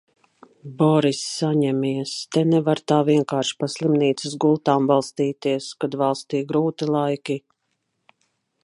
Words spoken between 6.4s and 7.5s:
grūti laiki!